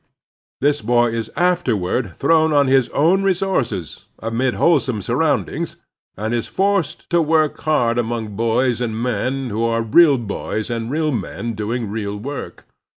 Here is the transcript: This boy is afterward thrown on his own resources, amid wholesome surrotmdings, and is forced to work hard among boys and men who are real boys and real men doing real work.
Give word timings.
This 0.61 0.81
boy 0.81 1.11
is 1.11 1.29
afterward 1.35 2.15
thrown 2.15 2.51
on 2.53 2.65
his 2.65 2.89
own 2.89 3.21
resources, 3.21 4.05
amid 4.17 4.55
wholesome 4.55 4.99
surrotmdings, 4.99 5.75
and 6.17 6.33
is 6.33 6.47
forced 6.47 7.07
to 7.11 7.21
work 7.21 7.59
hard 7.59 7.99
among 7.99 8.35
boys 8.35 8.81
and 8.81 8.99
men 8.99 9.51
who 9.51 9.63
are 9.63 9.83
real 9.83 10.17
boys 10.17 10.71
and 10.71 10.89
real 10.89 11.11
men 11.11 11.53
doing 11.53 11.87
real 11.87 12.17
work. 12.17 12.65